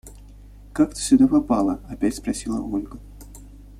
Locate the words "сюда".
0.99-1.27